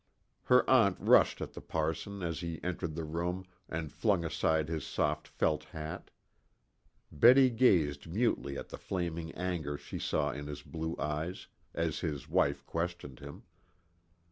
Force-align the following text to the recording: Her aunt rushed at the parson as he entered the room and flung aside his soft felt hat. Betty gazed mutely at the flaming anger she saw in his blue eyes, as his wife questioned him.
Her 0.45 0.67
aunt 0.67 0.97
rushed 0.99 1.41
at 1.41 1.53
the 1.53 1.61
parson 1.61 2.23
as 2.23 2.39
he 2.39 2.59
entered 2.63 2.95
the 2.95 3.03
room 3.03 3.45
and 3.69 3.91
flung 3.93 4.25
aside 4.25 4.67
his 4.67 4.83
soft 4.83 5.27
felt 5.27 5.65
hat. 5.65 6.09
Betty 7.11 7.51
gazed 7.51 8.07
mutely 8.07 8.57
at 8.57 8.69
the 8.69 8.79
flaming 8.79 9.31
anger 9.33 9.77
she 9.77 9.99
saw 9.99 10.31
in 10.31 10.47
his 10.47 10.63
blue 10.63 10.95
eyes, 10.97 11.45
as 11.75 11.99
his 11.99 12.27
wife 12.27 12.65
questioned 12.65 13.19
him. 13.19 13.43